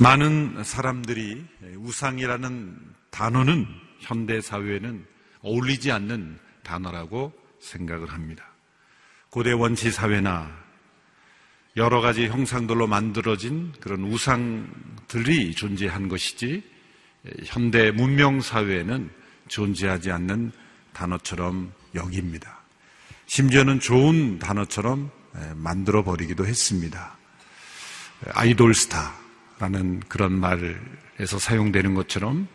[0.00, 1.44] 많은 사람들이
[1.76, 2.78] 우상이라는
[3.10, 3.66] 단어는
[3.98, 5.04] 현대 사회에는
[5.42, 8.46] 어울리지 않는 단어라고 생각을 합니다.
[9.28, 10.50] 고대 원시 사회나
[11.76, 16.62] 여러 가지 형상들로 만들어진 그런 우상들이 존재한 것이지
[17.44, 19.10] 현대 문명 사회에는
[19.48, 20.52] 존재하지 않는
[20.94, 22.58] 단어처럼 여깁니다.
[23.26, 25.10] 심지어는 좋은 단어처럼
[25.56, 27.18] 만들어 버리기도 했습니다.
[28.32, 29.20] 아이돌 스타
[29.60, 32.48] 라는 그런 말에서 사용되는 것처럼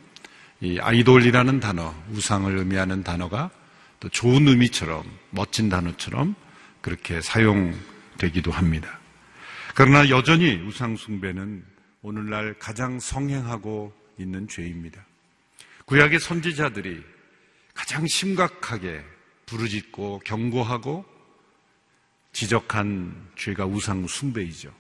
[0.60, 3.52] 이 아이돌이라는 단어, 우상을 의미하는 단어가
[4.00, 6.34] 또 좋은 의미처럼 멋진 단어처럼
[6.82, 9.00] 그렇게 사용되기도 합니다.
[9.76, 11.64] 그러나 여전히 우상숭배는
[12.02, 15.06] 오늘날 가장 성행하고 있는 죄입니다.
[15.86, 17.04] 구약의 선지자들이
[17.76, 19.04] 가장 심각하게
[19.46, 21.06] 부르짖고 경고하고
[22.32, 24.74] 지적한 죄가 우상숭배이죠.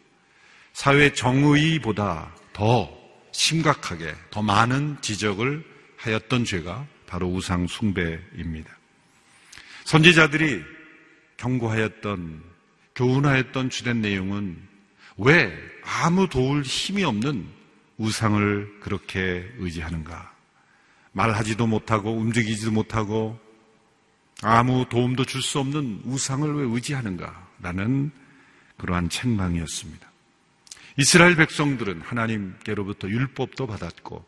[0.75, 2.91] 사회 정의보다 더
[3.31, 5.63] 심각하게 더 많은 지적을
[5.95, 8.77] 하였던 죄가 바로 우상 숭배입니다.
[9.85, 10.61] 선지자들이
[11.37, 12.43] 경고하였던
[12.93, 14.61] 교훈하였던 주된 내용은
[15.15, 17.47] 왜 아무 도울 힘이 없는
[17.97, 20.33] 우상을 그렇게 의지하는가?
[21.13, 23.39] 말하지도 못하고 움직이지도 못하고
[24.41, 27.47] 아무 도움도 줄 수 없는 우상을 왜 의지하는가?
[27.61, 28.11] 라는
[28.75, 30.14] 그러한 책망이었습니다.
[30.97, 34.25] 이스라엘 백성들은 하나님께로부터 율법도 받았고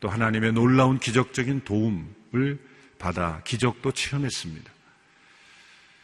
[0.00, 2.58] 또 하나님의 놀라운 기적적인 도움을
[2.98, 4.70] 받아 기적도 체험했습니다.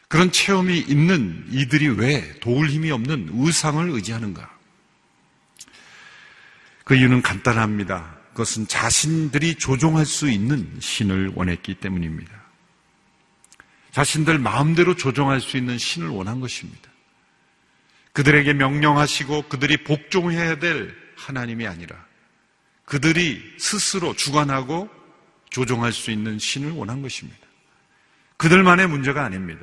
[0.09, 4.55] 그런 체험이 있는 이들이 왜 도울 힘이 없는 우상을 의지하는가?
[6.85, 8.19] 그 이유는 간단합니다.
[8.29, 12.33] 그것은 자신들이 조종할 수 있는 신을 원했기 때문입니다.
[13.93, 16.91] 자신들 마음대로 조종할 수 있는 신을 원한 것입니다.
[18.15, 22.03] 그들에게 명령하시고 그들이 복종해야 될 하나님이 아니라
[22.87, 24.89] 그들이 스스로 주관하고
[25.51, 27.39] 조종할 수 있는 신을 원한 것입니다.
[28.39, 29.61] 그들만의 문제가 아닙니다.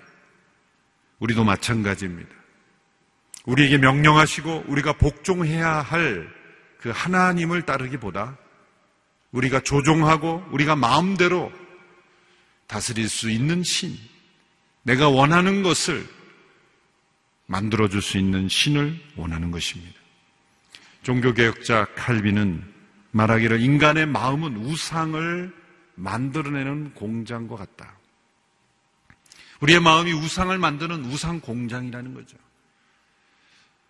[1.20, 2.30] 우리도 마찬가지입니다.
[3.46, 6.42] 우리에게 명령하시고 우리가 복종해야 할
[6.82, 8.38] 그 하나님을 따르기보다
[9.32, 11.52] 우리가 조종하고 우리가 마음대로
[12.68, 13.96] 다스릴 수 있는 신,
[14.82, 16.06] 내가 원하는 것을
[17.52, 20.00] 만들어줄 수 있는 신을 원하는 것입니다.
[21.04, 22.64] 종교개혁자 칼빈은
[23.12, 25.54] 말하기를 인간의 마음은 우상을
[25.96, 27.98] 만들어내는 공장과 같다.
[29.60, 32.38] 우리의 마음이 우상을 만드는 우상 공장이라는 거죠.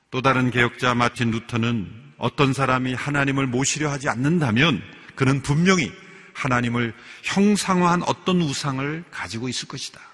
[0.10, 4.82] 또 다른 개혁자 마틴 루터는 어떤 사람이 하나님을 모시려 하지 않는다면
[5.16, 5.92] 그는 분명히
[6.34, 6.94] 하나님을
[7.24, 10.11] 형상화한 어떤 우상을 가지고 있을 것이다.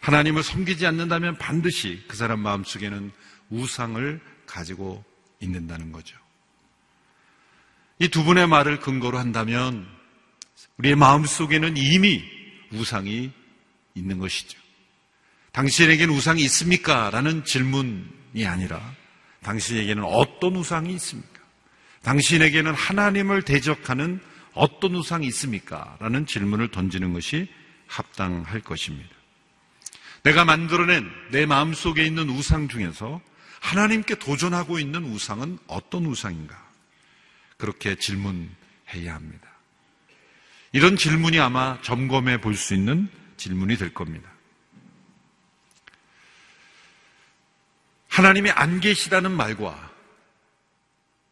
[0.00, 3.10] 하나님을 섬기지 않는다면 반드시 그 사람 마음속에는
[3.50, 5.04] 우상을 가지고
[5.40, 6.16] 있는다는 거죠.
[8.00, 9.86] 이 두 분의 말을 근거로 한다면
[10.78, 12.22] 우리의 마음속에는 이미
[12.72, 13.32] 우상이
[13.94, 14.58] 있는 것이죠.
[15.52, 17.10] 당신에게는 우상이 있습니까?
[17.10, 18.94] 라는 질문이 아니라
[19.42, 21.40] 당신에게는 어떤 우상이 있습니까?
[22.02, 24.20] 당신에게는 하나님을 대적하는
[24.52, 25.96] 어떤 우상이 있습니까?
[26.00, 27.48] 라는 질문을 던지는 것이
[27.88, 29.08] 합당할 것입니다.
[30.28, 33.18] 내가 만들어낸 내 마음속에 있는 우상 중에서
[33.60, 36.68] 하나님께 도전하고 있는 우상은 어떤 우상인가?
[37.56, 39.48] 그렇게 질문해야 합니다.
[40.72, 44.30] 이런 질문이 아마 점검해 볼 수 있는 질문이 될 겁니다.
[48.08, 49.90] 하나님이 안 계시다는 말과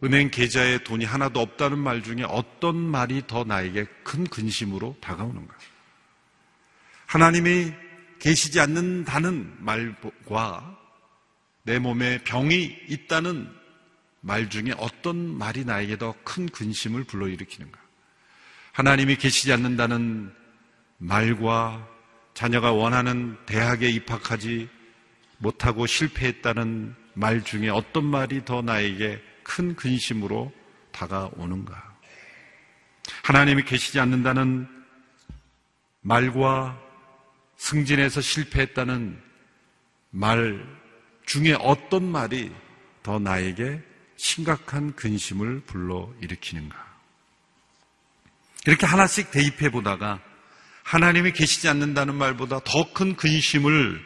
[0.05, 5.55] 은행 계좌에 돈이 하나도 없다는 말 중에 어떤 말이 더 나에게 큰 근심으로 다가오는가?
[7.05, 7.86] 하나님이
[8.19, 10.79] 계시지 않는다는 말과
[11.63, 13.51] 내 몸에 병이 있다는
[14.21, 17.79] 말 중에 어떤 말이 나에게 더 큰 근심을 불러일으키는가?
[18.73, 20.33] 하나님이 계시지 않는다는
[20.99, 21.89] 말과
[22.35, 24.69] 자녀가 원하는 대학에 입학하지
[25.39, 30.53] 못하고 실패했다는 말 중에 어떤 말이 더 나에게 큰 근심으로
[30.93, 31.97] 다가오는가?
[33.23, 34.69] 하나님이 계시지 않는다는
[36.03, 36.81] 말과
[37.57, 39.21] 승진해서 실패했다는
[40.11, 40.65] 말
[41.25, 42.53] 중에 어떤 말이
[43.03, 43.81] 더 나에게
[44.17, 46.87] 심각한 근심을 불러 일으키는가?
[48.67, 50.21] 이렇게 하나씩 대입해 보다가
[50.83, 54.01] 하나님이 계시지 않는다는 말보다 더 큰 근심을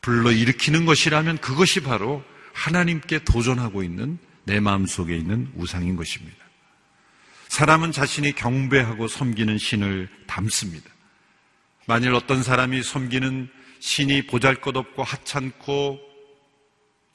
[0.00, 6.36] 불러 일으키는 것이라면 그것이 바로 하나님께 도전하고 있는 내 마음 속에 있는 우상인 것입니다.
[7.48, 10.91] 사람은 자신이 경배하고 섬기는 신을 담습니다.
[11.86, 13.48] 만일 어떤 사람이 섬기는
[13.80, 16.00] 신이 보잘 것 없고 하찮고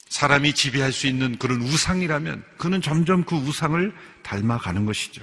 [0.08, 5.22] 사람이 지배할 수 있는 그런 우상이라면 그는 점점 그 우상을 닮아가는 것이죠.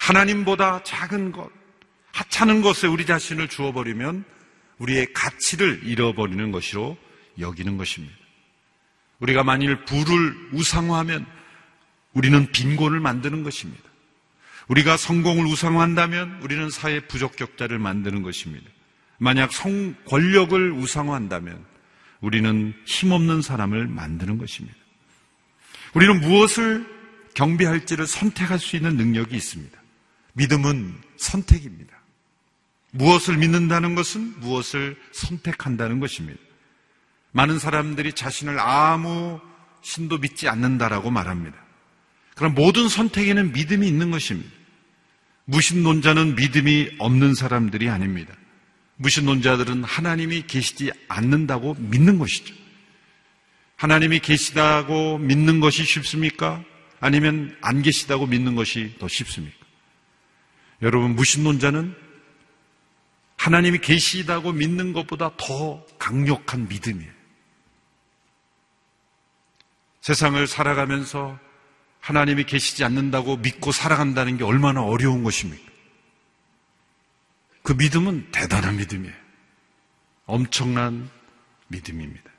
[0.00, 1.50] 하나님보다 작은 것,
[2.12, 4.24] 하찮은 것에 우리 자신을 주어버리면
[4.78, 6.96] 우리의 가치를 잃어버리는 것으로
[7.38, 8.14] 여기는 것입니다.
[9.20, 11.26] 우리가 만일 부를 우상화하면
[12.12, 13.85] 우리는 빈곤을 만드는 것입니다.
[14.68, 18.68] 우리가 성공을 우상화한다면 우리는 사회 부적격자를 만드는 것입니다.
[19.18, 21.64] 만약 성 권력을 우상화한다면
[22.20, 24.76] 우리는 힘없는 사람을 만드는 것입니다.
[25.94, 26.86] 우리는 무엇을
[27.34, 29.78] 경배할지를 선택할 수 있는 능력이 있습니다.
[30.32, 31.94] 믿음은 선택입니다.
[32.90, 36.40] 무엇을 믿는다는 것은 무엇을 선택한다는 것입니다.
[37.32, 39.40] 많은 사람들이 자신을 아무
[39.82, 41.56] 신도 믿지 않는다라고 말합니다.
[42.34, 44.55] 그럼 모든 선택에는 믿음이 있는 것입니다.
[45.46, 48.34] 무신론자는 믿음이 없는 사람들이 아닙니다.
[48.96, 52.54] 무신론자들은 하나님이 계시지 않는다고 믿는 것이죠.
[53.76, 56.64] 하나님이 계시다고 믿는 것이 쉽습니까?
[56.98, 59.56] 아니면 안 계시다고 믿는 것이 더 쉽습니까?
[60.82, 61.94] 여러분, 무신론자는
[63.36, 67.12] 하나님이 계시다고 믿는 것보다 더 강력한 믿음이에요.
[70.00, 71.38] 세상을 살아가면서
[72.06, 75.72] 하나님이 계시지 않는다고 믿고 살아간다는 게 얼마나 어려운 것입니까?
[77.64, 79.14] 그 믿음은 대단한 믿음이에요.
[80.26, 81.10] 엄청난
[81.66, 82.30] 믿음입니다.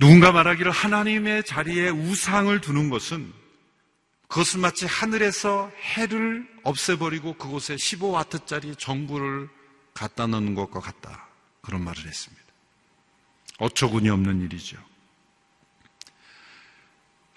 [0.00, 3.32] 누군가 말하기를 하나님의 자리에 우상을 두는 것은
[4.26, 9.48] 그것은 마치 하늘에서 해를 없애버리고 그곳에 15와트짜리 전구를
[9.94, 11.28] 갖다 넣는 것과 같다.
[11.60, 12.42] 그런 말을 했습니다.
[13.58, 14.91] 어처구니 없는 일이죠.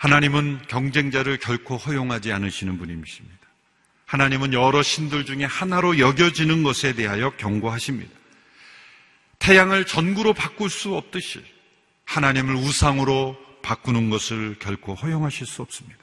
[0.06, 3.40] 하나님은 경쟁자를 결코 허용하지 않으시는 분이십니다.
[4.06, 8.12] 하나님은 여러 신들 중에 하나로 여겨지는 것에 대하여 경고하십니다.
[9.40, 11.44] 태양을 전구로 바꿀 수 없듯이
[12.06, 15.98] 하나님을 우상으로 바꾸는 것을 결코 허용하실 수 없습니다.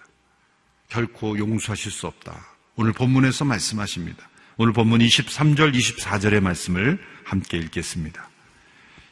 [0.88, 2.44] 결코 용서하실 수 없다.
[2.75, 4.28] 오늘 본문에서 말씀하십니다.
[4.56, 8.28] 오늘 본문 23절, 24절의 말씀을 함께 읽겠습니다.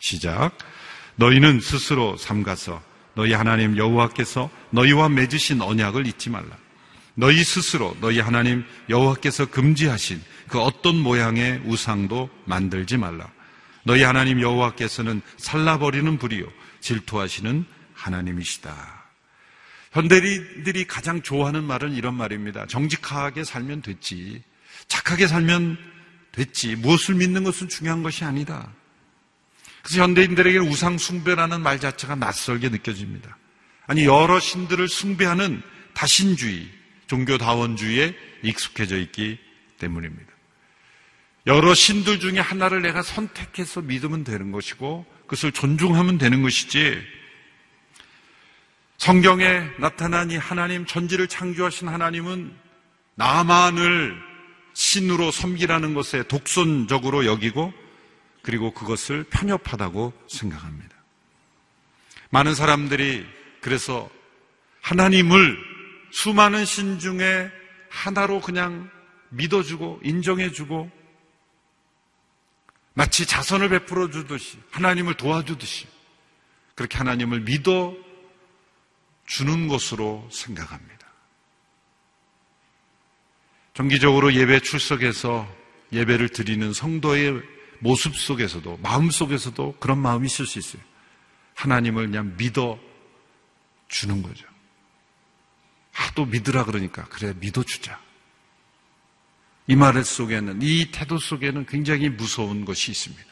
[0.01, 0.59] 시작.
[1.15, 6.57] 너희는 스스로 삼가서 너희 하나님 여호와께서 너희와 맺으신 언약을 잊지 말라.
[7.15, 13.31] 너희 스스로 너희 하나님 여호와께서 금지하신 그 어떤 모양의 우상도 만들지 말라.
[13.85, 16.47] 너희 하나님 여호와께서는 살라버리는 불이요
[16.81, 17.65] 질투하시는
[17.95, 19.01] 하나님이시다.
[19.93, 22.67] 현대인들이 가장 좋아하는 말은 이런 말입니다.
[22.67, 24.43] 정직하게 살면 됐지.
[24.87, 25.79] 착하게 살면
[26.33, 26.77] 됐지.
[26.77, 28.73] 무엇을 믿는 것은 중요한 것이 아니다.
[29.83, 33.37] 그래서 현대인들에게는 우상 숭배라는 말 자체가 낯설게 느껴집니다.
[33.87, 35.63] 아니 여러 신들을 숭배하는
[35.95, 36.69] 다신주의,
[37.07, 39.39] 종교다원주의에 익숙해져 있기
[39.79, 40.31] 때문입니다.
[41.47, 47.01] 여러 신들 중에 하나를 내가 선택해서 믿으면 되는 것이고 그것을 존중하면 되는 것이지
[48.99, 52.55] 성경에 나타난 이 하나님 전지를 창조하신 하나님은
[53.15, 54.15] 나만을
[54.75, 57.73] 신으로 섬기라는 것에 독선적으로 여기고
[58.43, 60.97] 그리고 그것을 편협하다고 생각합니다.
[62.31, 63.27] 많은 사람들이
[63.61, 64.09] 그래서
[64.81, 65.59] 하나님을
[66.13, 67.51] 수많은 신 중에
[67.91, 68.91] 하나로 그냥
[69.31, 70.91] 믿어주고 인정해주고
[72.95, 75.87] 마치 자선을 베풀어 주듯이 하나님을 도와주듯이
[76.75, 77.95] 그렇게 하나님을 믿어
[79.27, 81.07] 주는 것으로 생각합니다.
[83.75, 85.49] 정기적으로 예배 출석해서
[85.93, 87.41] 예배를 드리는 성도의
[87.81, 90.83] 모습 속에서도, 마음 속에서도 그런 마음이 있을 수 있어요.
[91.55, 92.79] 하나님을 그냥 믿어
[93.89, 94.47] 주는 거죠.
[95.93, 98.01] 하도 믿으라 그러니까, 그래, 믿어 주자.
[99.67, 103.25] 이 말 속에는, 이 태도 속에는 굉장히 무서운 것이 있습니다.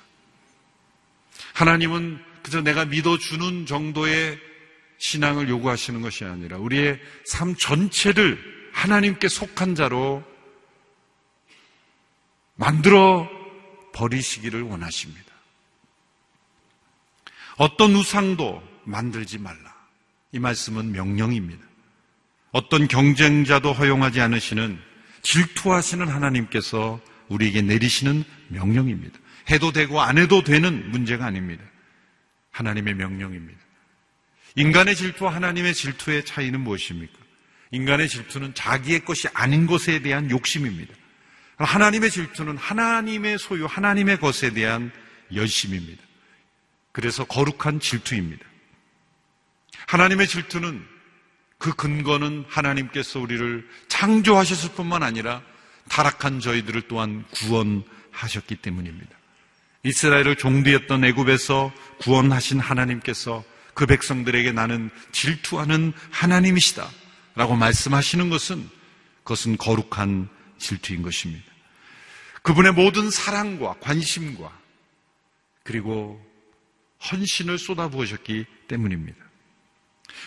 [1.55, 4.39] 하나님은 그저 내가 믿어 주는 정도의
[4.99, 10.25] 신앙을 요구하시는 것이 아니라 우리의 삶 전체를 하나님께 속한 자로
[12.55, 13.29] 만들어
[13.99, 15.27] 버리시기를 원하십니다.
[17.57, 19.77] 어떤 우상도 만들지 말라.
[20.31, 21.67] 이 말씀은 명령입니다.
[22.53, 24.79] 어떤 경쟁자도 허용하지 않으시는
[25.23, 29.19] 질투하시는 하나님께서 우리에게 내리시는 명령입니다.
[29.51, 31.65] 해도 되고 안 해도 되는 문제가 아닙니다.
[32.53, 33.59] 하나님의 명령입니다.
[34.55, 37.13] 인간의 질투와 하나님의 질투의 차이는 무엇입니까?
[37.73, 40.95] 인간의 질투는 자기의 것이 아닌 것에 대한 욕심입니다.
[41.65, 44.93] 하나님의 질투는 하나님의 소유, 하나님의 것에 대한
[45.35, 46.03] 열심입니다.
[46.93, 48.45] 그래서 거룩한 질투입니다.
[49.87, 50.85] 하나님의 질투는
[51.59, 55.43] 그 근거는 하나님께서 우리를 창조하셨을 뿐만 아니라
[55.89, 59.11] 타락한 저희들을 또한 구원하셨기 때문입니다.
[59.83, 66.89] 이스라엘을 종되었던 애굽에서 구원하신 하나님께서 그 백성들에게 나는 질투하는 하나님이시다.
[67.35, 68.69] 라고 말씀하시는 것은
[69.23, 71.48] 그것은 거룩한 질투인 것입니다.
[72.43, 74.53] 그분의 모든 사랑과 관심과
[75.63, 76.25] 그리고
[77.11, 79.19] 헌신을 쏟아부으셨기 때문입니다.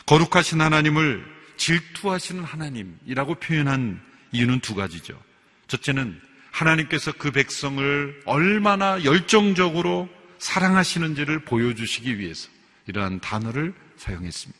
[0.06, 1.25] 거룩하신 하나님을
[1.58, 4.01] 질투하시는 하나님이라고 표현한
[4.32, 5.22] 이유는 두 가지죠.
[5.68, 6.20] 첫째는
[6.51, 12.50] 하나님께서 그 백성을 얼마나 열정적으로 사랑하시는지를 보여주시기 위해서
[12.88, 14.60] 이러한 단어를 사용했습니다.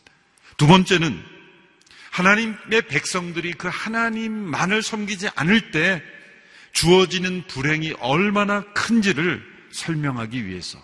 [0.58, 1.22] 두 번째는
[2.12, 6.03] 하나님의 백성들이 그 하나님만을 섬기지 않을 때
[6.74, 10.82] 주어지는 불행이 얼마나 큰지를 설명하기 위해서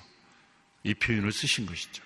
[0.84, 2.03] 이 표현을 쓰신 것이죠.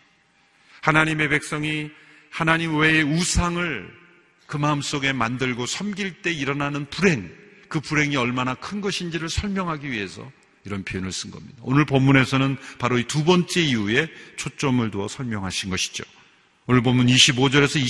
[0.82, 1.90] 하나님의 백성이
[2.30, 4.02] 하나님 외의 우상을
[4.48, 7.32] 그 마음속에 만들고 섬길 때 일어나는 불행,
[7.70, 10.30] 그 불행이 얼마나 큰 것인지를 설명하기 위해서
[10.66, 11.58] 이런 표현을 쓴 겁니다.
[11.62, 14.08] 오늘 본문에서는 바로 이 두 번째 이유에
[14.38, 16.04] 초점을 두어 설명하신 것이죠.
[16.68, 17.82] 오늘 본문 25절에서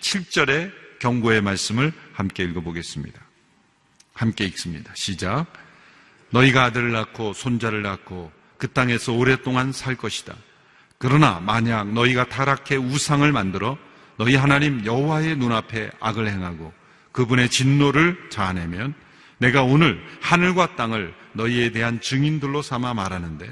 [0.00, 3.20] 27절의 경고의 말씀을 함께 읽어보겠습니다.
[4.14, 4.92] 함께 읽습니다.
[4.94, 5.46] 시작.
[6.30, 10.34] 너희가 아들을 낳고 손자를 낳고 그 땅에서 오랫동안 살 것이다.
[10.98, 13.76] 그러나 만약 너희가 타락해 우상을 만들어
[14.16, 16.72] 너희 하나님 여호와의 눈앞에 악을 행하고
[17.10, 18.94] 그분의 진노를 자아내면
[19.38, 23.50] 내가 오늘 하늘과 땅을 너희에 대한 증인들로 삼아 말하는데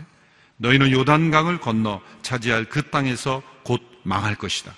[0.59, 4.73] 너희는 요단강을 건너 차지할 그 땅에서 곧 망할 것이다.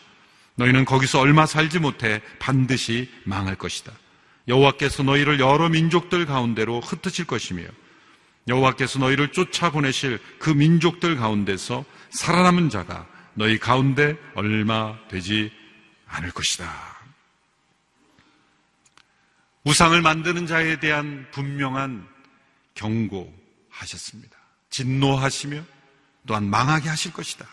[0.54, 3.92] 너희는 거기서 얼마 살지 못해 반드시 망할 것이다.
[4.49, 7.64] 여호와께서 너희를 여러 민족들 가운데로 흩으실 것이며
[8.49, 15.52] 여호와께서 너희를 쫓아 보내실 그 민족들 가운데서 살아남은 자가 너희 가운데 얼마 되지
[16.06, 16.92] 않을 것이다.
[19.64, 22.08] 우상을 만드는 자에 대한 분명한
[22.75, 24.37] 경고하셨습니다.
[24.70, 25.64] 진노하시며
[26.26, 27.46] 또한 망하게 하실 것이다.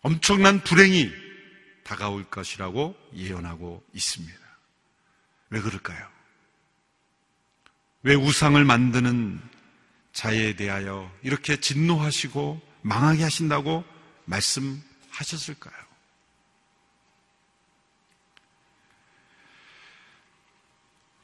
[0.00, 1.10] 엄청난 불행이
[1.84, 4.47] 다가올 것이라고 예언하고 있습니다.
[5.50, 6.06] 왜 그럴까요?
[8.02, 9.40] 왜 우상을 만드는
[10.12, 13.84] 자에 대하여 이렇게 진노하시고 망하게 하신다고
[14.24, 15.74] 말씀하셨을까요?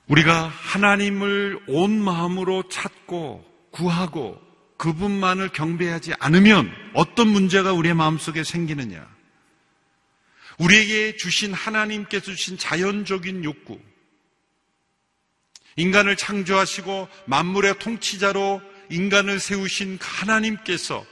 [0.07, 4.40] 우리가 하나님을 온 마음으로 찾고 구하고
[4.76, 9.09] 그분만을 경배하지 않으면 어떤 문제가 우리의 마음속에 생기느냐?
[10.59, 13.81] 우리에게 주신 하나님께서 주신 자연적인 욕구,
[15.76, 21.04] 인간을 창조하시고 만물의 통치자로 인간을 세우신 그 하나님께서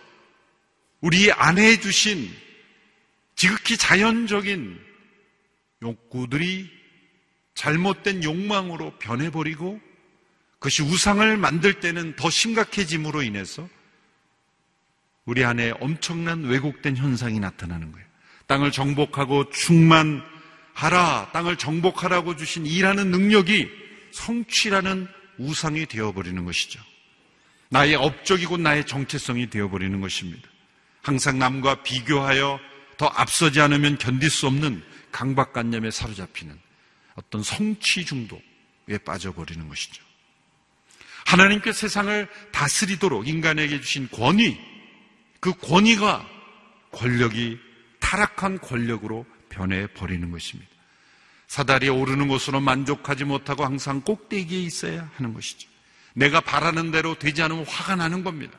[1.00, 2.30] 우리 안에 주신
[3.34, 4.78] 지극히 자연적인
[5.82, 6.70] 욕구들이
[7.54, 9.80] 잘못된 욕망으로 변해버리고
[10.54, 13.68] 그것이 우상을 만들 때는 더 심각해짐으로 인해서
[15.24, 18.06] 우리 안에 엄청난 왜곡된 현상이 나타나는 거예요.
[18.46, 23.81] 땅을 정복하고 충만하라, 땅을 정복하라고 주신 일하는 능력이
[24.12, 26.80] 성취라는 우상이 되어버리는 것이죠.
[27.68, 30.48] 나의 업적이고 나의 정체성이 되어버리는 것입니다.
[31.00, 32.60] 항상 남과 비교하여
[32.96, 36.58] 더 앞서지 않으면 견딜 수 없는 강박관념에 사로잡히는
[37.14, 40.02] 어떤 성취 중독에 빠져버리는 것이죠.
[41.26, 44.58] 하나님께 세상을 다스리도록 인간에게 주신 권위,
[45.40, 46.28] 그 권위가
[46.92, 47.58] 권력이
[48.00, 50.70] 타락한 권력으로 변해 버리는 것입니다.
[51.52, 55.68] 사다리에 오르는 것으로 만족하지 못하고 항상 꼭대기에 있어야 하는 것이죠.
[56.14, 58.58] 내가 바라는 대로 되지 않으면 화가 나는 겁니다.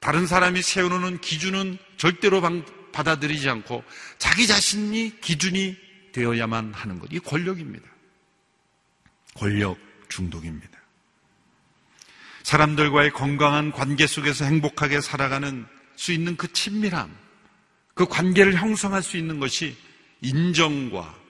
[0.00, 2.42] 다른 사람이 세워놓는 기준은 절대로
[2.90, 3.84] 받아들이지 않고
[4.18, 5.76] 자기 자신이 기준이
[6.10, 7.12] 되어야만 하는 것.
[7.12, 7.88] 이 권력입니다.
[9.34, 10.80] 권력 중독입니다.
[12.42, 17.16] 사람들과의 건강한 관계 속에서 행복하게 살아가는 수 있는 그 친밀함,
[17.94, 19.76] 그 관계를 형성할 수 있는 것이
[20.22, 21.21] 인정과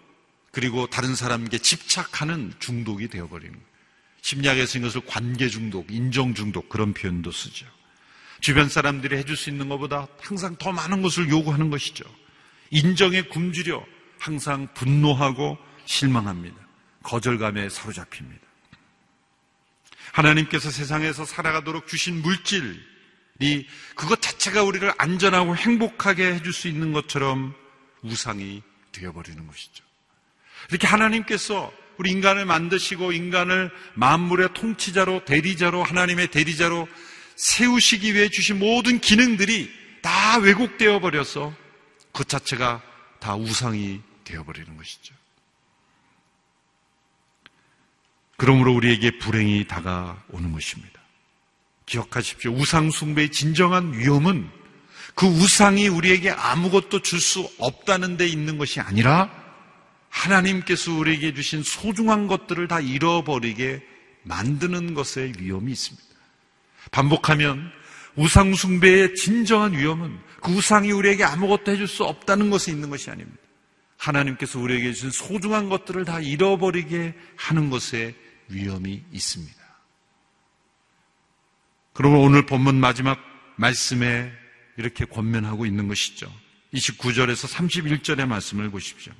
[0.53, 3.73] 그리고 다른 사람에게 집착하는 중독이 되어버리는 거예요.
[4.21, 7.67] 심리학에서 이것을 관계 중독, 인정 중독 그런 표현도 쓰죠.
[8.41, 12.05] 주변 사람들이 해줄 수 있는 것보다 항상 더 많은 것을 요구하는 것이죠.
[12.71, 13.85] 인정에 굶주려
[14.19, 16.57] 항상 분노하고 실망합니다.
[17.03, 18.47] 거절감에 사로잡힙니다.
[20.13, 23.67] 하나님께서 세상에서 살아가도록 주신 물질이
[23.97, 27.55] 그것 자체가 우리를 안전하고 행복하게 해줄 수 있는 것처럼
[28.03, 29.92] 우상이 되어버리는 것이죠.
[30.71, 36.89] 이렇게 하나님께서 우리 인간을 만드시고 인간을 만물의 통치자로 대리자로 하나님의 대리자로
[37.37, 39.71] 세우시기 위해 주신 모든 기능들이
[40.03, 41.55] 다 왜곡되어 버려서
[42.13, 42.83] 그 자체가
[43.21, 45.15] 다 우상이 되어 버리는 것이죠.
[48.37, 51.01] 그러므로 우리에게 불행이 다가오는 것입니다.
[51.87, 52.53] 기억하십시오.
[52.53, 54.51] 우상 숭배의 진정한 위험은
[55.15, 59.42] 그 우상이 우리에게 아무것도 줄 수 없다는 데 있는 것이 아니라
[60.13, 63.83] 하나님께서 우리에게 주신 소중한 것들을 다 잃어버리게
[64.25, 66.07] 만드는 것에 위험이 있습니다.
[66.91, 67.73] 반복하면
[68.17, 73.39] 우상숭배의 진정한 위험은 그 우상이 우리에게 아무것도 해줄 수 없다는 것에 있는 것이 아닙니다.
[73.97, 78.15] 하나님께서 우리에게 주신 소중한 것들을 다 잃어버리게 하는 것에
[78.49, 79.63] 위험이 있습니다.
[81.95, 83.19] 그러면 오늘 본문 마지막
[83.57, 84.31] 말씀에
[84.77, 86.31] 이렇게 권면하고 있는 것이죠.
[86.75, 89.13] 29절에서 31절의 말씀을 보십시오.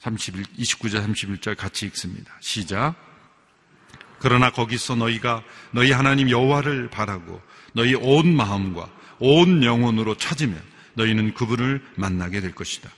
[0.00, 2.32] 31, 29절, 31절 같이 읽습니다.
[2.40, 2.94] 시작.
[4.20, 7.40] 그러나 거기서 너희가 너희 하나님 여호와를 바라고
[7.72, 8.88] 너희 온 마음과
[9.18, 10.60] 온 영혼으로 찾으면
[10.94, 12.90] 너희는 그분을 만나게 될 것이다.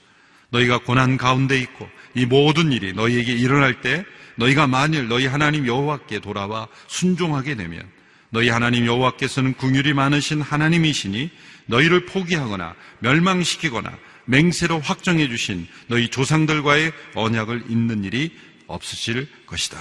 [0.49, 4.03] 너희가 고난 가운데 있고 이 모든 일이 너희에게 일어날 때
[4.35, 7.87] 너희가 만일 너희 하나님 여호와께 돌아와 순종하게 되면
[8.31, 11.29] 너희 하나님 여호와께서는 궁율이 많으신 하나님이시니
[11.67, 13.97] 너희를 포기하거나 멸망시키거나
[14.31, 18.35] 맹세로 확정해 주신 너희 조상들과의 언약을 잇는 일이
[18.67, 19.77] 없으실 것이다.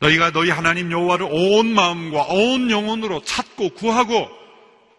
[0.00, 4.28] 너희가 너희 하나님 여호와를 온 마음과 온 영혼으로 찾고 구하고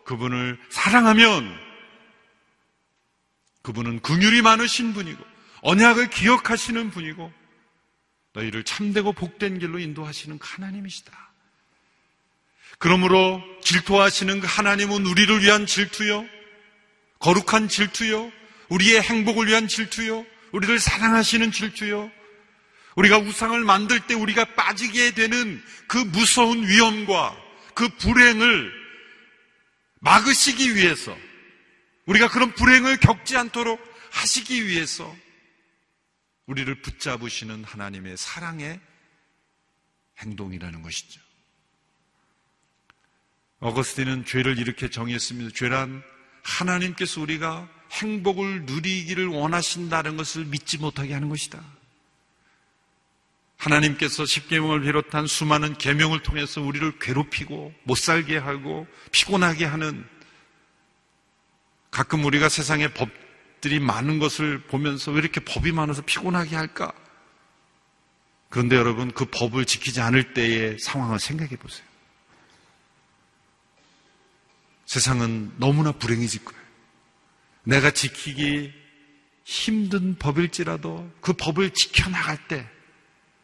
[0.05, 1.59] 그분을 사랑하면
[3.63, 5.21] 그분은 긍휼이 많으신 분이고
[5.61, 7.31] 언약을 기억하시는 분이고
[8.33, 11.11] 너희를 참되고 복된 길로 인도하시는 하나님이시다.
[12.77, 16.25] 그러므로 질투하시는 그 하나님은 우리를 위한 질투요,
[17.21, 18.31] 거룩한 질투요,
[18.69, 22.11] 우리의 행복을 위한 질투요, 우리를 사랑하시는 질투요,
[22.95, 27.37] 우리가 우상을 만들 때 우리가 빠지게 되는 그 무서운 위험과
[27.73, 28.73] 그 불행을
[29.99, 31.17] 막으시기 위해서
[32.05, 33.79] 우리가 그런 불행을 겪지 않도록
[34.11, 35.15] 하시기 위해서
[36.47, 38.79] 우리를 붙잡으시는 하나님의 사랑의
[40.17, 41.21] 행동이라는 것이죠.
[43.59, 45.51] 어거스틴은 죄를 이렇게 정의했습니다.
[45.55, 46.03] 죄란
[46.43, 51.61] 하나님께서 우리가 행복을 누리기를 원하신다는 것을 믿지 못하게 하는 것이다.
[53.57, 60.03] 하나님께서 십계명을 비롯한 수많은 계명을 통해서 우리를 괴롭히고 못 살게 하고 피곤하게 하는
[61.91, 66.91] 가끔 우리가 세상에 법들이 많은 것을 보면서 왜 이렇게 법이 많아서 피곤하게 할까?
[68.49, 71.90] 그런데 여러분 그 법을 지키지 않을 때의 상황을 생각해 보세요.
[74.91, 76.61] 세상은 너무나 불행해질 거예요.
[77.63, 78.73] 내가 지키기
[79.45, 82.67] 힘든 법일지라도 그 법을 지켜나갈 때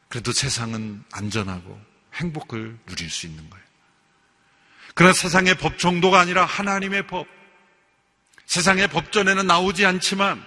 [0.10, 1.80] 그래도 세상은 안전하고
[2.16, 3.66] 행복을 누릴 수 있는 거예요.
[4.94, 7.28] 그러나 세상의 법 정도가 아니라 하나님의 법,
[8.46, 10.44] 세상의 법전에는 나오지 않지만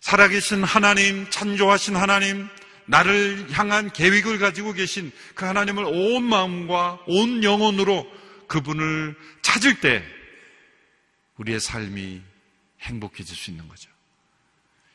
[0.00, 2.50] 살아계신 하나님, 찬조하신 하나님,
[2.84, 10.04] 나를 향한 계획을 가지고 계신 그 하나님을 온 마음과 온 영혼으로 그분을 찾을 때
[11.36, 12.22] 우리의 삶이
[12.80, 13.90] 행복해질 수 있는 거죠.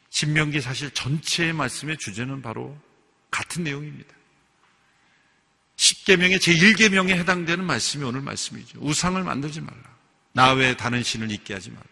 [0.10, 2.78] 신명기 사실 전체의 말씀의 주제는 바로
[3.32, 4.16] 같은 내용입니다.
[5.76, 8.80] 10계명의 제1계명에 해당되는 말씀이 오늘 말씀이죠.
[8.82, 9.82] 우상을 만들지 말라.
[10.34, 11.86] 나 외에 다른 신을 잊게 하지 말라.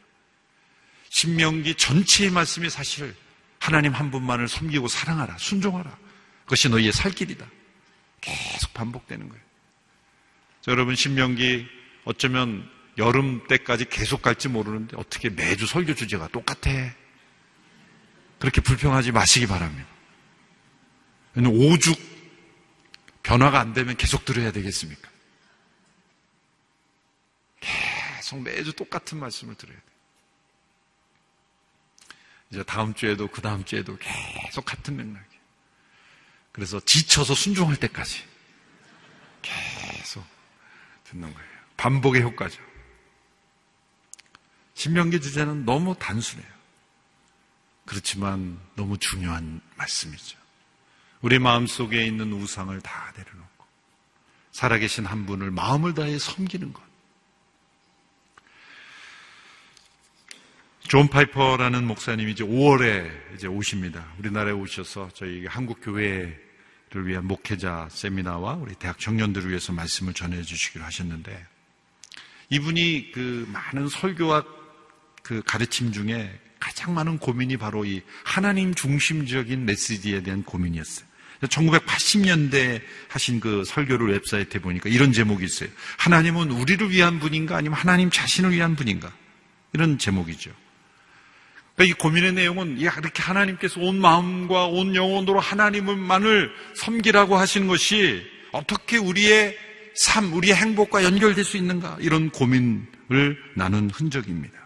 [1.09, 3.15] 신명기 전체의 말씀이 사실
[3.59, 5.37] 하나님 한 분만을 섬기고 사랑하라.
[5.37, 5.97] 순종하라.
[6.43, 7.45] 그것이 너희의 살 길이다.
[8.21, 9.43] 계속 반복되는 거예요.
[10.67, 11.65] 자, 여러분 신명기
[12.03, 16.69] 어쩌면 여름 때까지 계속 갈지 모르는데 어떻게 매주 설교 주제가 똑같아.
[18.37, 19.87] 그렇게 불평하지 마시기 바랍니다.
[21.37, 21.97] 오죽
[23.23, 25.09] 변화가 안 되면 계속 들어야 되겠습니까?
[27.61, 29.87] 계속 매주 똑같은 말씀을 들어야 돼요.
[32.51, 35.41] 이제 다음 주에도 그 다음 주에도 계속 같은 맥락이에요.
[36.51, 38.23] 그래서 지쳐서 순종할 때까지
[39.41, 40.36] 계속
[41.09, 41.49] 듣는 거예요.
[41.77, 42.61] 반복의 효과죠.
[44.73, 46.47] 신명기 주제는 너무 단순해요.
[47.85, 50.37] 그렇지만 너무 중요한 말씀이죠.
[51.21, 53.65] 우리 마음 속에 있는 우상을 다 내려놓고
[54.51, 56.87] 살아계신 한 분을 마음을 다해 섬기는 것.
[60.87, 64.05] 존 파이퍼라는 목사님이 이제 5월에 이제 오십니다.
[64.19, 66.39] 우리나라에 오셔서 저희 한국 교회
[66.89, 71.45] 를 위한 목회자 세미나와 우리 대학 청년들을 위해서 말씀을 전해 주시기로 하셨는데
[72.49, 74.45] 이분이 그 많은 설교와
[75.21, 81.05] 그 가르침 중에 가장 많은 고민이 바로 이 하나님 중심적인 메시지에 대한 고민이었어요.
[81.41, 85.69] 1980년대 하신 그 설교를 웹사이트에 보니까 이런 제목이 있어요.
[85.97, 89.13] 하나님은 우리를 위한 분인가 아니면 하나님 자신을 위한 분인가?
[89.73, 90.51] 이런 제목이죠.
[91.77, 98.97] 그러니까 이 고민의 내용은 이렇게 하나님께서 온 마음과 온 영혼으로 하나님만을 섬기라고 하시는 것이 어떻게
[98.97, 99.55] 우리의
[99.95, 101.97] 삶, 우리의 행복과 연결될 수 있는가?
[101.99, 104.57] 이런 고민을 나눈 흔적입니다.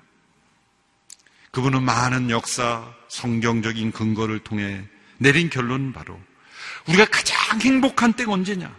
[1.51, 4.81] 그분은 많은 역사, 성경적인 근거를 통해
[5.17, 6.17] 내린 결론은 바로
[6.87, 8.73] 우리가 가장 행복한 때가 언제냐?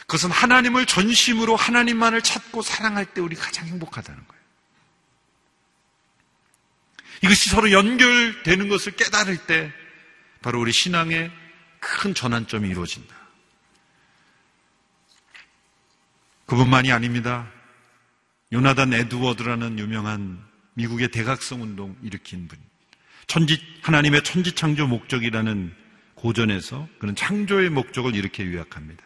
[0.00, 4.35] 그것은 하나님을 전심으로 하나님만을 찾고 사랑할 때 우리 가장 행복하다는 거예요.
[7.22, 9.72] 이것이 서로 연결되는 것을 깨달을 때
[10.42, 11.30] 바로 우리 신앙의
[11.80, 13.14] 큰 전환점이 이루어진다.
[16.46, 17.50] 그뿐만이 아닙니다.
[18.52, 22.58] 요나단 에드워드라는 유명한 미국의 대각성 운동 일으킨 분.
[23.26, 25.74] 천지, 하나님의 천지창조 목적이라는
[26.14, 29.04] 고전에서 그런 창조의 목적을 이렇게 요약합니다.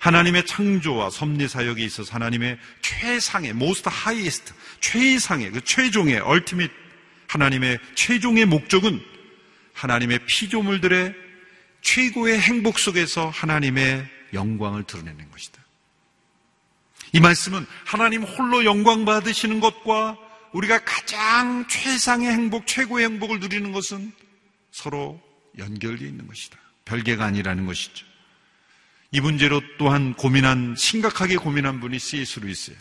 [0.00, 6.74] 하나님의 창조와 섭리 사역에 있어서 하나님의 최상의, most highest, 최상의, 그 최종의, ultimate,
[7.36, 9.00] 하나님의 최종의 목적은
[9.74, 11.14] 하나님의 피조물들의
[11.82, 15.62] 최고의 행복 속에서 하나님의 영광을 드러내는 것이다.
[17.12, 20.18] 이 말씀은 하나님 홀로 영광 받으시는 것과
[20.52, 24.12] 우리가 가장 최상의 행복, 최고의 행복을 누리는 것은
[24.70, 25.20] 서로
[25.58, 26.58] 연결되어 있는 것이다.
[26.86, 28.06] 별개가 아니라는 것이죠.
[29.12, 32.40] 이 문제로 또한 고민한, 심각하게 고민한 분이 C.S.
[32.40, 32.78] 루이스예요.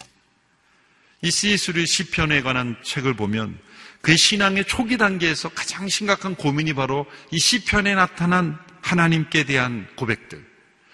[1.22, 1.72] 이 C.S.
[1.72, 3.60] 루이 시편에 관한 책을 보면
[4.06, 10.46] 그의 신앙의 초기 단계에서 가장 심각한 고민이 바로 이 시편에 나타난 하나님께 대한 고백들.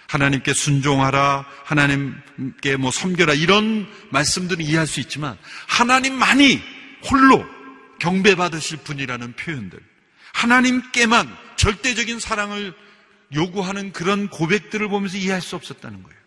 [0.08, 6.62] 하나님께 순종하라, 하나님께 뭐 섬겨라 이런 말씀들은 이해할 수 있지만 하나님만이
[7.10, 7.46] 홀로
[8.00, 9.78] 경배받으실 분이라는 표현들.
[10.32, 12.74] 하나님께만 절대적인 사랑을
[13.36, 16.20] 요구하는 그런 고백들을 보면서 이해할 수 없었다는 거예요.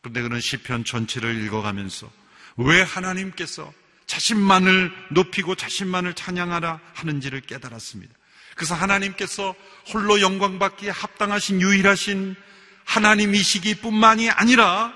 [0.00, 2.10] 그런데 그는 시편 전체를 읽어가면서
[2.56, 3.74] 왜 하나님께서
[4.06, 8.14] 자신만을 높이고 자신만을 찬양하라 하는지를 깨달았습니다.
[8.54, 9.54] 그래서 하나님께서
[9.92, 12.36] 홀로 영광받기에 합당하신 유일하신
[12.84, 14.92] 하나님이시기 뿐만이 아니라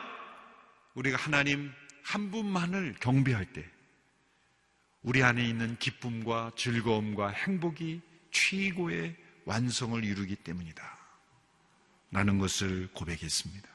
[0.95, 3.65] 우리가 하나님 한 분만을 경배할 때
[5.03, 8.01] 우리 안에 있는 기쁨과 즐거움과 행복이
[8.33, 10.97] 최고의 완성을 이루기 때문이다.
[12.11, 13.69] 라는 것을 고백했습니다.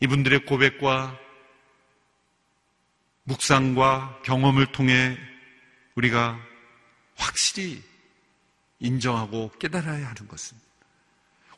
[0.00, 1.18] 이분들의 고백과
[3.24, 5.16] 묵상과 경험을 통해
[5.94, 6.38] 우리가
[7.16, 7.82] 확실히
[8.80, 10.56] 인정하고 깨달아야 하는 것은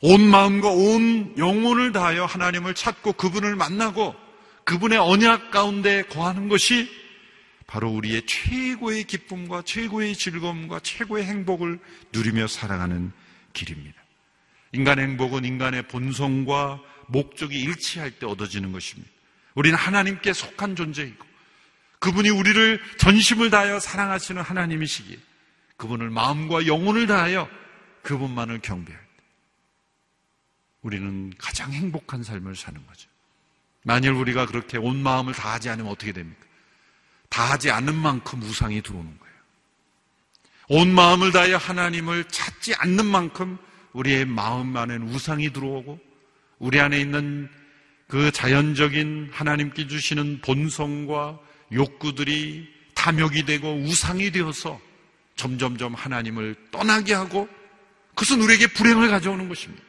[0.01, 4.15] 온 마음과 온 영혼을 다하여 하나님을 찾고 그분을 만나고
[4.63, 6.89] 그분의 언약 가운데 거하는 것이
[7.65, 11.79] 바로 우리의 최고의 기쁨과 최고의 즐거움과 최고의 행복을
[12.13, 13.11] 누리며 살아가는
[13.53, 14.01] 길입니다.
[14.71, 19.09] 인간의 행복은 인간의 본성과 목적이 일치할 때 얻어지는 것입니다.
[19.55, 21.26] 우리는 하나님께 속한 존재이고
[21.99, 25.17] 그분이 우리를 전심을 다하여 사랑하시는 하나님이시기에
[25.77, 27.49] 그분을 마음과 영혼을 다하여
[28.03, 29.23] 그분만을 경배할 때
[30.81, 33.09] 우리는 가장 행복한 삶을 사는 거죠.
[33.83, 36.45] 만일 우리가 그렇게 온 마음을 다하지 않으면 어떻게 됩니까?
[37.29, 39.35] 다하지 않는 만큼 우상이 들어오는 거예요.
[40.69, 43.57] 온 마음을 다하여 하나님을 찾지 않는 만큼
[43.93, 45.99] 우리의 마음 안에는 우상이 들어오고
[46.59, 47.49] 우리 안에 있는
[48.07, 51.39] 그 자연적인 하나님께 주시는 본성과
[51.71, 54.79] 욕구들이 탐욕이 되고 우상이 되어서
[55.35, 57.47] 점점점 하나님을 떠나게 하고
[58.09, 59.83] 그것은 우리에게 불행을 가져오는 것입니다.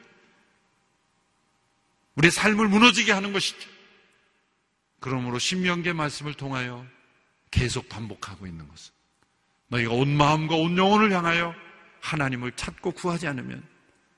[2.15, 3.69] 우리의 삶을 무너지게 하는 것이죠.
[4.99, 6.85] 그러므로 신명계 말씀을 통하여
[7.51, 8.93] 계속 반복하고 있는 것은
[9.69, 11.55] 너희가 온 마음과 온 영혼을 향하여
[12.01, 13.63] 하나님을 찾고 구하지 않으면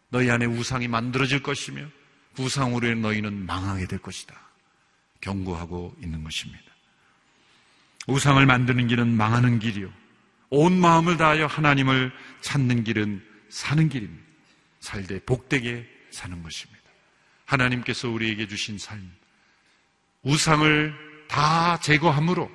[0.10, 1.88] 너희 안에 우상이 만들어질 것이며
[2.36, 4.36] 그 우상으로 너희는 망하게 될 것이다.
[5.21, 6.70] 경고하고 있는 것입니다.
[8.07, 9.91] 우상을 만드는 길은 망하는 길이요.
[10.49, 12.11] 온 마음을 다하여 하나님을
[12.41, 14.25] 찾는 길은 사는 길입니다.
[14.79, 16.81] 살되 복되게 사는 것입니다.
[17.45, 19.11] 하나님께서 우리에게 주신 삶,
[20.23, 22.51] 우상을 다 제거함으로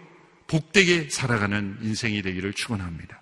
[0.46, 3.20] 복되게 살아가는 인생이 되기를 축원합니다.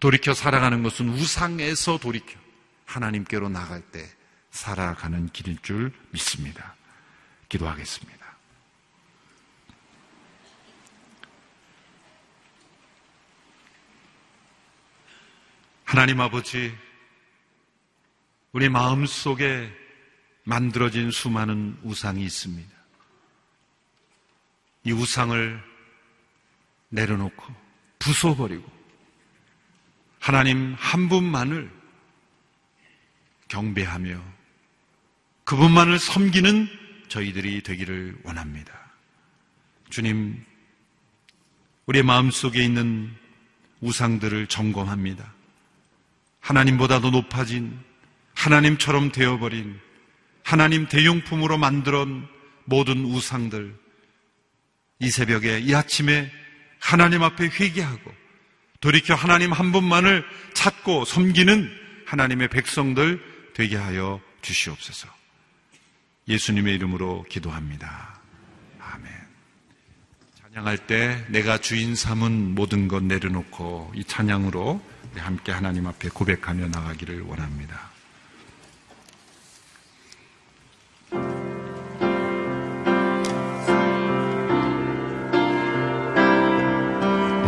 [0.00, 2.38] 돌이켜 살아가는 것은 우상에서 돌이켜
[2.86, 4.08] 하나님께로 나갈 때
[4.50, 6.74] 살아가는 길일 줄 믿습니다.
[7.48, 8.17] 기도하겠습니다.
[15.88, 16.76] 하나님 아버지,
[18.52, 19.74] 우리 마음 속에
[20.44, 22.70] 만들어진 수많은 우상이 있습니다.
[24.84, 25.64] 이 우상을
[26.90, 27.54] 내려놓고
[28.00, 28.70] 부숴버리고
[30.20, 31.72] 하나님 한 분만을
[33.48, 34.22] 경배하며
[35.44, 36.68] 그분만을 섬기는
[37.08, 38.92] 저희들이 되기를 원합니다.
[39.88, 40.44] 주님,
[41.86, 43.10] 우리의 마음 속에 있는
[43.80, 45.37] 우상들을 점검합니다.
[46.40, 47.78] 하나님보다도 높아진
[48.34, 49.78] 하나님처럼 되어버린
[50.44, 52.06] 하나님 대용품으로 만들어
[52.64, 53.76] 모든 우상들
[55.00, 56.30] 이 새벽에 이 아침에
[56.80, 58.12] 하나님 앞에 회개하고
[58.80, 60.24] 돌이켜 하나님 한 분만을
[60.54, 61.70] 찾고 섬기는
[62.06, 65.08] 하나님의 백성들 되게 하여 주시옵소서.
[66.28, 68.20] 예수님의 이름으로 기도합니다.
[68.78, 69.12] 아멘.
[70.42, 74.80] 찬양할 때 내가 주인 삼은 모든 것 내려놓고 이 찬양으로
[75.16, 77.90] 함께 하나님 앞에 고백하며 나가기를 원합니다.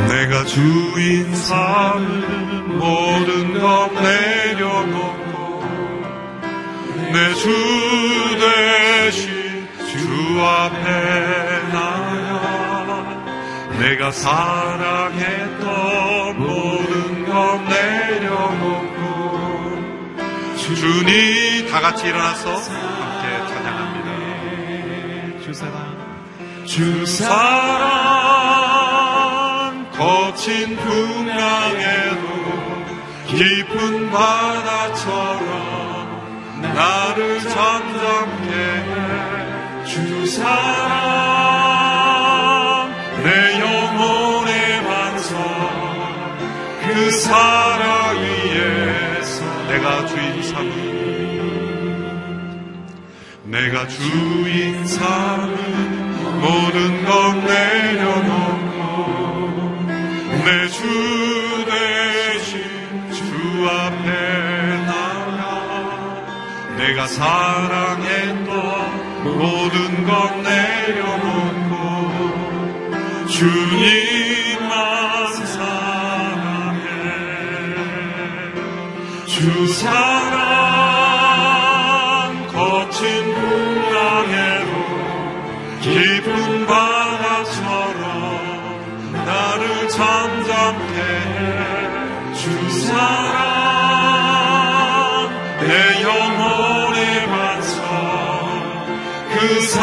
[0.08, 5.30] 내가 주인 삼은 모든 것 내려놓고
[7.12, 7.48] 내 주
[8.40, 10.84] 대신 주 앞에
[11.72, 12.30] 나야
[13.78, 15.58] 내가 사랑했던
[16.38, 16.59] 모
[20.74, 24.10] 주님 다 같이 일어나서 함께 찬양합니다.
[25.44, 26.00] 주 사랑.
[26.66, 27.90] 주 사랑
[29.90, 32.40] 거친 풍랑에도
[33.26, 35.40] 깊은 바다처럼
[36.62, 38.52] 나를 잠잠게
[39.84, 40.50] 해주 사랑
[43.22, 45.30] 내 영혼의 반성
[46.82, 47.99] 그 사랑
[53.50, 58.70] 내가 주인 삼은 모든 것 내려놓고
[60.44, 60.80] 내 주
[61.66, 62.62] 대신
[63.12, 64.08] 주 앞에
[64.86, 65.40] 나가.
[66.78, 68.46] 내가 사랑했던
[69.36, 71.74] 모든 것 내려놓고
[73.26, 74.70] 주님만
[75.46, 76.86] 사랑해.
[79.26, 80.09] 주사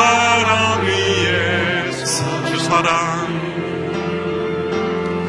[0.08, 3.28] 사랑 위에서 주 사랑.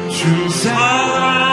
[0.09, 1.48] 주 사랑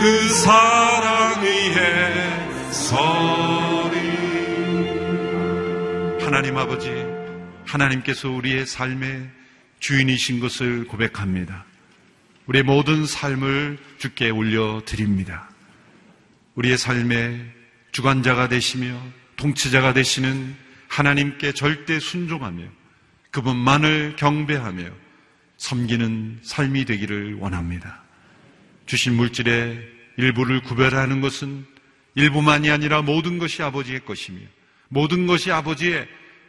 [0.00, 3.98] 그 사랑 위에 서리
[6.24, 6.88] 하나님 아버지
[7.66, 9.28] 하나님께서 우리의 삶의
[9.78, 11.66] 주인이신 것을 고백합니다.
[12.46, 15.50] 우리의 모든 삶을 주께 올려드립니다.
[16.54, 17.44] 우리의 삶의
[17.92, 18.98] 주관자가 되시며
[19.36, 20.56] 통치자가 되시는
[20.88, 22.64] 하나님께 절대 순종하며
[23.32, 24.82] 그분만을 경배하며
[25.58, 28.02] 섬기는 삶이 되기를 원합니다.
[28.90, 29.78] 주신 물질의
[30.16, 31.64] 일부를 구별하는 것은
[32.16, 34.40] 일부만이 아니라 모든 것이 아버지의 것이며
[34.88, 36.08] 모든 것이 아버지의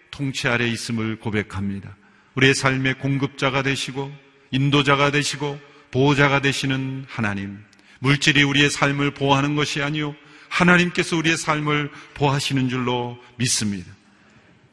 [0.10, 1.96] 통치 아래 있음을 고백합니다.
[2.34, 4.12] 우리의 삶의 공급자가 되시고
[4.50, 7.60] 인도자가 되시고 보호자가 되시는 하나님.
[8.00, 10.16] 물질이 우리의 삶을 보호하는 것이 아니요
[10.50, 13.92] 하나님께서 우리의 삶을 보호하시는 줄로 믿습니다.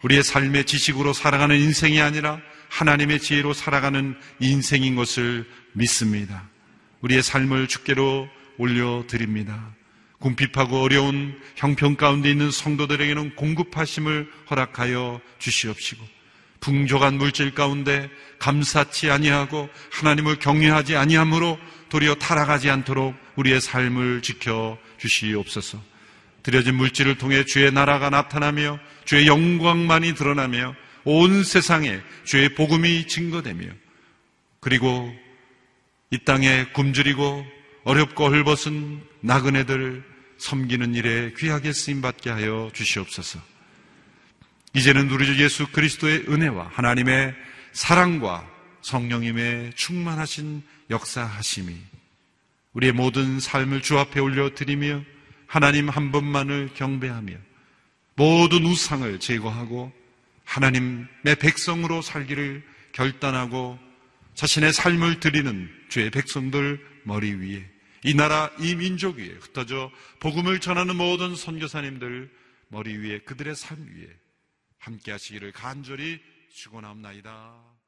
[0.05, 6.49] 우리의 삶의 지식으로 살아가는 인생이 아니라 하나님의 지혜로 살아가는 인생인 것을 믿습니다.
[7.01, 9.75] 우리의 삶을 주께로 올려드립니다.
[10.19, 16.05] 궁핍하고 어려운 형편 가운데 있는 성도들에게는 공급하심을 허락하여 주시옵시고
[16.61, 21.59] 풍족한 물질 가운데 감사치 아니하고 하나님을 경외하지 아니하므로
[21.89, 25.81] 도리어 타락하지 않도록 우리의 삶을 지켜 주시옵소서.
[26.43, 33.67] 드려진 물질을 통해 주의 나라가 나타나며 주의 영광만이 드러나며 온 세상에 주의 복음이 증거되며
[34.61, 35.15] 그리고
[36.11, 37.47] 이 땅에 굶주리고
[37.85, 40.03] 어렵고 헐벗은 나그네들
[40.39, 43.41] 섬기는 일에 귀하게 쓰임 받게 하여 주시옵소서.
[44.75, 47.35] 이제는 우리 주 예수 그리스도의 은혜와 하나님의
[47.73, 48.49] 사랑과
[48.83, 51.77] 성령님의 충만하신 역사하심이
[52.73, 55.03] 우리의 모든 삶을 주 앞에 올려드리며
[55.47, 57.35] 하나님 한 분만을 경배하며
[58.15, 59.93] 모든 우상을 제거하고
[60.45, 63.79] 하나님의 백성으로 살기를 결단하고
[64.35, 67.65] 자신의 삶을 드리는 주의 백성들 머리 위에
[68.05, 72.31] 이 나라 이 민족 위에 흩어져 복음을 전하는 모든 선교사님들
[72.69, 74.09] 머리 위에 그들의 삶 위에
[74.79, 76.21] 함께 하시기를 간절히
[76.55, 77.79] 축원합나이다.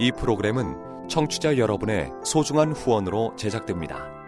[0.00, 4.27] 이 프로그램은 청취자 여러분의 소중한 후원으로 제작됩니다.